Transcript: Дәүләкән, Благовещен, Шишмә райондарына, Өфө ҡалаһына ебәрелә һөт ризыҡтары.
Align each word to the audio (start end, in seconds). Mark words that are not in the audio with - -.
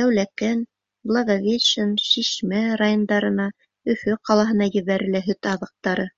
Дәүләкән, 0.00 0.60
Благовещен, 1.12 1.96
Шишмә 2.04 2.60
райондарына, 2.84 3.48
Өфө 3.96 4.16
ҡалаһына 4.30 4.70
ебәрелә 4.80 5.28
һөт 5.30 5.52
ризыҡтары. 5.54 6.08